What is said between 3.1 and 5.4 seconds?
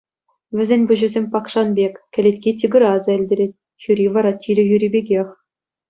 илтерет, хӳри вара тилӗ хӳри пекех.